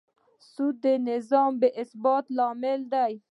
سود 0.51 0.75
د 0.83 0.85
نظام 1.09 1.51
بېثباتي 1.61 2.31
لامل 2.37 2.79
دی. 2.93 3.13